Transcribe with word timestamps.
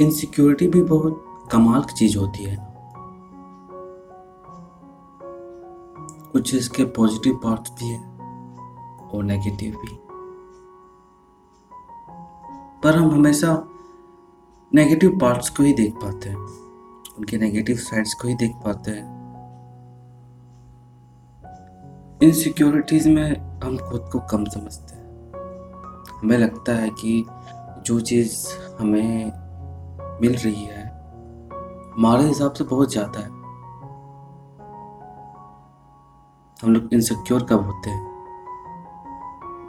Insecurity 0.00 0.68
भी 0.68 0.82
बहुत 0.82 1.24
कमाल 1.52 1.82
की 1.82 1.92
चीज़ 1.92 2.18
होती 2.18 2.44
है। 2.44 2.72
कुछ 6.32 6.54
इसके 6.54 6.84
पॉजिटिव 6.84 7.34
पार्ट्स 7.34 7.70
भी 7.70 7.86
है 7.86 8.00
और 9.10 9.24
नेगेटिव 9.24 9.74
भी। 9.74 9.98
पर 12.84 12.96
हम 12.96 13.10
हमेशा 13.10 13.68
नेगेटिव 14.74 15.18
पार्ट्स 15.18 15.50
को 15.50 15.62
ही 15.62 15.72
देख 15.72 15.94
पाते 15.94 16.28
हैं, 16.28 16.36
उनके 17.18 17.38
नेगेटिव 17.38 17.76
साइड्स 17.76 18.14
को 18.14 18.28
ही 18.28 18.34
देख 18.34 18.52
पाते 18.56 18.90
हैं। 18.90 19.22
इनसिक्योरिटीज़ 22.22 23.08
में 23.08 23.60
हम 23.64 23.78
खुद 23.78 24.08
को 24.12 24.20
कम 24.20 24.44
समझते 24.44 24.94
हैं। 24.94 25.02
हमें 26.18 26.38
लगता 26.38 26.72
है 26.72 26.90
कि 26.90 27.26
जो 27.86 28.00
चीज़ 28.00 28.46
हमें 28.80 29.41
मिल 30.20 30.36
रही 30.36 30.64
है। 30.64 30.88
हमारे 31.96 32.24
हिसाब 32.24 32.52
से 32.52 32.64
बहुत 32.64 32.92
ज़्यादा 32.92 33.20
है। 33.20 33.42
हम 36.62 36.74
लोग 36.74 36.88
इनसिक्योर 36.92 37.42
कब 37.42 37.64
होते 37.66 37.90
हैं? 37.90 38.12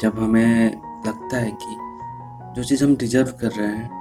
जब 0.00 0.18
हमें 0.18 0.82
लगता 1.06 1.36
है 1.36 1.50
कि 1.62 1.76
जो 2.56 2.64
चीज़ 2.64 2.84
हम 2.84 2.96
डिजर्व 2.96 3.26
कर 3.40 3.50
रहे 3.50 3.68
हैं, 3.68 3.98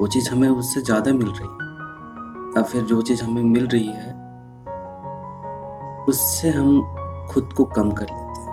वो 0.00 0.06
चीज़ 0.06 0.30
हमें 0.30 0.48
उससे 0.48 0.80
ज़्यादा 0.80 1.12
मिल 1.12 1.28
रही 1.28 1.48
है। 1.48 1.66
या 2.56 2.62
फिर 2.62 2.82
जो 2.82 3.02
चीज़ 3.02 3.24
हमें 3.24 3.42
मिल 3.42 3.66
रही 3.66 3.86
है, 3.86 4.26
उससे 6.08 6.50
हम 6.50 6.82
खुद 7.30 7.52
को 7.56 7.64
कम 7.64 7.90
कर 7.90 8.02
लेते 8.02 8.40
हैं। 8.40 8.46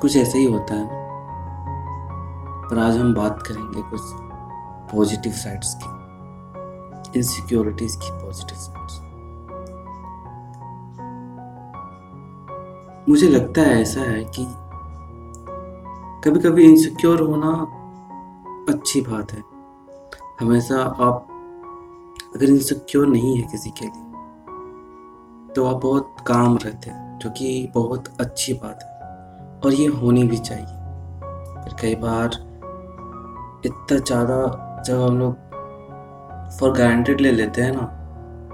कुछ 0.00 0.16
ऐसे 0.16 0.38
ही 0.38 0.44
होता 0.44 0.74
है। 0.74 0.88
पर 2.70 2.78
आज 2.78 2.96
हम 2.96 3.14
बात 3.14 3.42
करेंगे 3.42 3.82
कुछ 3.82 4.00
पॉजिटिव 4.92 5.32
साइड्स 5.32 5.74
की 5.82 7.18
इनसिक्योरिटीज 7.18 7.96
की 7.96 8.10
पॉजिटिव 8.12 8.58
साइड्स 8.58 9.00
मुझे 13.08 13.28
लगता 13.28 13.62
है 13.62 13.80
ऐसा 13.80 14.00
है 14.00 14.24
कि 14.36 14.46
कभी 16.24 16.40
कभी 16.40 16.64
इनसिक्योर 16.64 17.20
होना 17.20 17.52
अच्छी 18.68 19.00
बात 19.00 19.32
है। 19.32 19.42
हमेशा 20.40 20.80
आप, 20.80 21.28
अगर 22.36 22.44
इनसिक्योर 22.44 23.06
नहीं 23.06 23.36
है 23.36 23.48
किसी 23.48 23.70
के 23.70 23.84
लिए 23.84 24.10
तो 25.54 25.64
आप 25.66 25.80
बहुत 25.82 26.16
काम 26.26 26.56
रहते 26.56 26.90
हैं, 26.90 27.18
जो 27.18 27.30
कि 27.30 27.70
बहुत 27.74 28.08
अच्छी 28.20 28.52
बात 28.54 28.82
है। 28.82 28.90
और 29.60 29.72
ये 29.72 29.86
होनी 29.86 30.24
भी 30.24 30.36
चाहिए। 30.38 30.66
पर 31.64 31.76
कई 31.80 31.94
बार 31.94 32.28
इतना 33.66 33.98
ज़्यादा 33.98 34.38
जब 34.86 35.00
हम 35.00 35.18
लोग 35.18 35.34
फॉर 36.58 36.72
ग्रांटेड 36.72 37.20
ले 37.20 37.32
लेते 37.32 37.62
हैं 37.62 37.72
ना, 37.72 37.84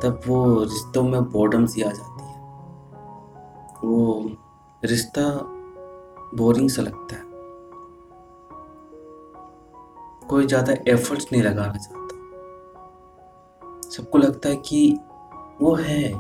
तब 0.03 0.21
वो 0.27 0.63
रिश्तों 0.63 1.03
में 1.03 1.23
बॉडम 1.25 1.67
सी 1.67 1.83
आ 1.83 1.91
जाती 1.91 2.25
है। 2.25 2.37
वो 3.85 4.31
रिश्ता 4.85 5.23
बोरिंग 6.35 6.69
सा 6.71 6.83
लगता 6.83 7.17
है। 7.17 7.23
कोई 10.29 10.47
ज़्यादा 10.47 10.73
एफर्ट्स 10.89 11.27
नहीं 11.33 11.43
लगाना 11.43 11.73
चाहता। 11.73 12.17
सबको 13.91 14.19
लगता 14.19 14.49
है 14.49 14.57
कि 14.57 14.99
वो 15.61 15.75
है, 15.75 16.15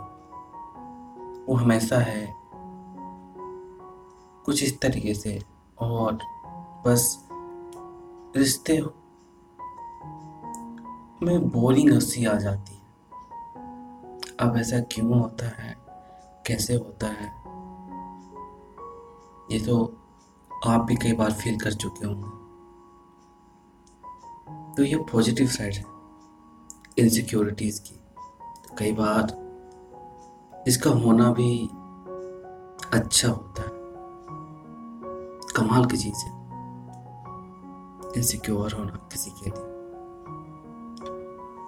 वो 1.48 1.54
हमेशा 1.54 1.98
है। 1.98 2.34
कुछ 4.44 4.62
इस 4.62 4.80
तरीके 4.80 5.14
से, 5.14 5.42
और 5.78 6.18
बस 6.86 7.28
रिश्ते 8.36 8.76
में 11.22 11.48
बोरिंग 11.48 11.92
हँसी 11.92 12.24
आ 12.24 12.34
जाती 12.34 12.72
है। 12.72 12.82
अब 14.40 14.56
ऐसा 14.56 14.80
क्यों 14.80 15.20
होता 15.20 15.62
है? 15.62 15.76
कैसे 16.46 16.74
होता 16.74 17.06
है? 17.06 17.26
ये 19.52 19.66
तो 19.66 19.98
आप 20.66 20.80
भी 20.80 20.96
कई 20.96 21.12
बार 21.12 21.32
फील 21.32 21.60
कर 21.60 21.72
चुके 21.72 22.06
होंगे। 22.06 22.48
तो 24.74 24.82
ये 24.82 24.96
पॉजिटिव 24.96 25.46
साइड 25.46 25.74
है 25.74 25.84
इनसिक्योरिटीज़ 26.98 27.82
की। 27.82 27.96
तो 28.68 28.76
कई 28.78 28.92
बार 28.92 29.48
इसका 30.68 30.90
होना 30.90 31.32
भी 31.32 31.68
अच्छा 32.98 33.28
होता 33.28 33.62
है। 33.62 33.68
कमाल 35.56 35.84
की 35.84 35.96
चीज़ 35.96 36.16
है। 36.16 36.32
इनसिक्योर 38.16 38.72
होना 38.72 39.08
किसी 39.12 39.30
के 39.30 39.50
लिए। 39.50 39.67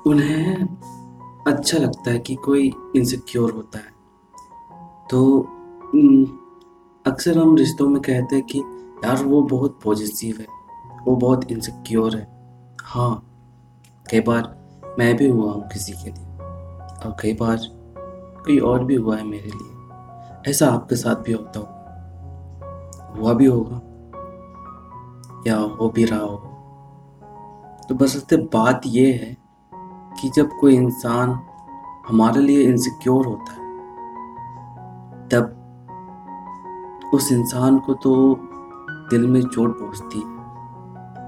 उन्हें 0.06 0.54
अच्छा 1.46 1.78
लगता 1.78 2.10
है 2.10 2.18
कि 2.18 2.34
कोई 2.34 2.72
इनसिक्योर 2.96 3.52
होता 3.52 3.78
है। 3.78 3.90
तो 5.10 5.40
अक्सर 7.06 7.38
हम 7.38 7.56
रिश्तों 7.56 7.88
में 7.88 8.02
कहते 8.02 8.36
हैं 8.36 8.44
कि, 8.46 8.58
यार, 9.04 9.24
वो 9.24 9.42
बहुत 9.42 9.80
पॉजिटिव 9.84 10.36
है, 10.40 10.46
वो 11.06 11.16
बहुत 11.16 11.52
इनसिक्योर 11.52 12.16
है। 12.16 12.28
हाँ 12.82 13.26
कई 14.10 14.20
बार 14.20 14.68
मैं 14.98 15.16
भी 15.16 15.28
हुआ 15.28 15.52
हूँ 15.52 15.68
किसी 15.68 15.92
के 15.92 16.10
लिए, 16.10 16.26
और 17.04 17.16
कई 17.22 17.34
बार 17.34 17.58
कोई 18.44 18.58
और 18.58 18.84
भी 18.84 18.94
हुआ 18.94 19.16
है 19.16 19.24
मेरे 19.24 19.48
लिए। 19.48 20.50
ऐसा 20.50 20.68
आपके 20.68 20.96
साथ 20.96 21.16
भी 21.16 21.32
होता 21.32 21.58
होगा? 21.58 23.16
हुआ 23.16 23.32
भी 23.32 23.46
होगा? 23.46 23.80
या 25.46 25.56
हो 25.56 25.88
भी 25.88 26.04
रहा 26.04 26.20
हो 26.20 26.36
तो 27.88 27.94
बस 27.94 28.26
बात 28.34 28.82
ये 28.86 29.12
है 29.12 29.39
कि 30.20 30.28
जब 30.28 30.48
कोई 30.60 30.74
इंसान 30.76 31.38
हमारे 32.08 32.40
लिए 32.40 32.62
इनसिक्योर 32.62 33.26
होता 33.26 33.52
है, 33.52 33.58
तब 35.28 37.10
उस 37.14 37.32
इंसान 37.32 37.78
को 37.78 37.94
तो 37.94 38.34
दिल 39.10 39.26
में 39.26 39.42
चोट 39.42 39.78
पहुँचती 39.78 40.18
है, 40.18 40.24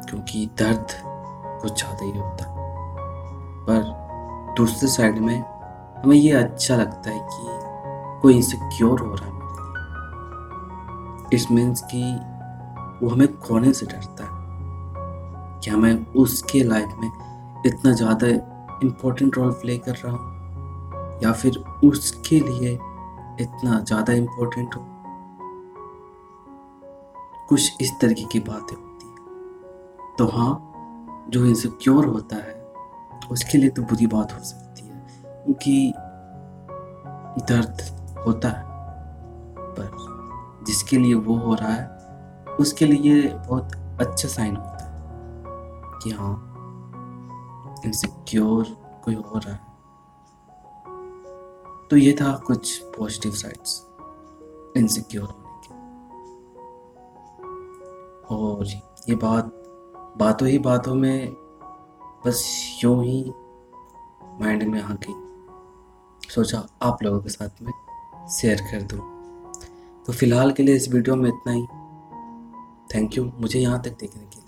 क्योंकि 0.09 0.47
दर्द 0.59 0.87
कुछ 1.63 1.79
ज़्यादा 1.79 2.05
ही 2.05 2.19
होता 2.19 2.45
है। 2.45 2.51
पर 3.67 4.55
दूसरे 4.57 4.89
साइड 4.89 5.19
में 5.19 5.39
हमें 6.05 6.17
ये 6.17 6.33
अच्छा 6.33 6.77
लगता 6.77 7.11
है 7.11 7.19
कि 7.19 8.21
कोई 8.23 8.35
इनसिक्योर 8.35 9.01
हो 9.01 9.15
रहा 9.15 9.27
है 9.27 9.41
इस 11.33 11.51
मीन्स 11.51 11.83
कि 11.93 12.03
वो 13.03 13.11
हमें 13.11 13.39
खोने 13.39 13.73
से 13.73 13.87
डरता 13.87 14.25
है 14.25 14.41
कि 15.61 15.71
हमें 15.71 16.07
उसके 16.07 16.63
लाइफ 16.63 16.89
में 16.99 17.11
इतना 17.67 17.93
ज़्यादा 17.93 18.27
इम्पोर्टेंट 18.83 19.37
रोल 19.37 19.51
प्ले 19.53 19.77
कर 19.79 19.95
रहा 19.95 20.13
हूँ, 20.13 21.21
या 21.23 21.33
फिर 21.33 21.57
उसके 21.85 22.41
लिए 22.41 22.73
इतना 23.41 23.79
ज़्यादा 23.81 24.13
इम्पोर्टेंट 24.13 24.75
हो। 24.77 24.85
कुछ 27.49 27.83
इस 27.83 27.93
तरीके 28.01 28.25
की 28.25 28.41
बातें 28.41 28.77
होती 28.77 29.07
है। 29.07 30.17
तो 30.19 30.27
हाँ 30.29 30.53
जो 31.31 31.45
इनसिक्योर 31.47 32.07
होता 32.07 32.37
है, 32.37 32.61
उसके 33.31 33.59
लिए 33.59 33.71
तो 33.71 33.83
बुरी 33.83 34.07
बात 34.07 34.33
हो 34.33 34.45
सकती 34.45 34.87
है, 34.87 35.01
क्योंकि 35.45 35.93
दर्द 37.49 37.83
होता 38.27 38.49
है। 38.49 38.65
पर 39.75 40.65
जिसके 40.67 40.97
लिए 40.99 41.15
वो 41.17 41.37
हो 41.37 41.55
रहा 41.55 41.73
है, 41.73 42.57
उसके 42.61 42.87
लिए 42.87 43.29
बहुत 43.29 43.73
अच्छा 44.01 44.29
साइन 44.29 44.57
होता 44.57 44.85
है 44.85 45.99
कि 45.99 46.11
हाँ 46.11 46.35
इनसिक्योर 47.85 48.65
कोई 49.05 49.15
रहा 49.15 49.53
है? 49.53 49.73
तो 51.89 51.97
ये 51.97 52.13
था 52.13 52.37
कुछ 52.37 52.79
पॉजिटिव 52.83 53.33
साइड्स 53.33 53.87
इनसिक्योर 54.77 55.29
होने 55.29 55.61
के। 55.67 55.75
और 58.35 58.67
ये 59.09 59.15
बात, 59.15 59.45
बातों 60.19 60.49
ही 60.49 60.59
बातों 60.59 60.95
में 60.95 61.33
बस 62.27 62.45
यूँ 62.85 63.05
ही 63.05 63.33
माइंड 64.41 64.63
में 64.63 64.83
आ 64.83 64.95
गई। 64.95 65.15
सोचा 66.29 66.67
आप 66.83 67.03
लोगों 67.03 67.21
के 67.21 67.29
साथ 67.29 67.63
में 67.63 67.73
शेयर 68.29 68.61
कर 68.61 68.83
दूँ। 68.83 69.01
तो 70.07 70.13
फ़िलहाल 70.13 70.53
के 70.53 70.63
लिए 70.63 70.77
इस 70.77 70.89
वीडियो 70.89 71.17
में 71.17 71.29
इतना 71.29 71.53
ही। 71.53 71.67
थैंक 72.95 73.17
यू 73.17 73.33
मुझे 73.41 73.61
यहाँ 73.61 73.83
तक 73.83 73.91
देखने 73.91 74.23
के 74.23 74.42